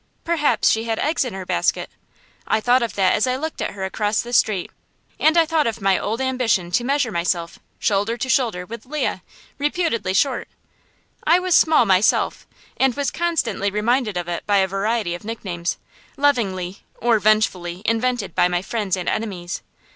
Perhaps 0.23 0.67
she 0.71 0.85
had 0.85 0.97
eggs 0.97 1.23
in 1.23 1.35
her 1.35 1.45
basket, 1.45 1.87
I 2.47 2.59
thought 2.59 2.81
of 2.81 2.95
that 2.95 3.13
as 3.13 3.27
I 3.27 3.35
looked 3.35 3.61
at 3.61 3.75
her 3.75 3.85
across 3.85 4.19
the 4.23 4.33
street; 4.33 4.71
and 5.19 5.37
I 5.37 5.45
thought 5.45 5.67
of 5.67 5.79
my 5.79 5.95
old 5.99 6.19
ambition 6.19 6.71
to 6.71 6.83
measure 6.83 7.11
myself, 7.11 7.59
shoulder 7.77 8.17
to 8.17 8.27
shoulder, 8.27 8.65
with 8.65 8.87
Leah, 8.87 9.21
reputedly 9.59 10.15
short. 10.15 10.47
I 11.23 11.37
was 11.37 11.53
small 11.53 11.85
myself, 11.85 12.47
and 12.77 12.95
was 12.95 13.11
constantly 13.11 13.69
reminded 13.69 14.17
of 14.17 14.27
it 14.27 14.43
by 14.47 14.57
a 14.57 14.67
variety 14.67 15.13
of 15.13 15.23
nicknames, 15.23 15.77
lovingly 16.17 16.81
or 16.97 17.19
vengefully 17.19 17.83
invented 17.85 18.33
by 18.33 18.47
my 18.47 18.63
friends 18.63 18.97
and 18.97 19.07
enemies. 19.07 19.61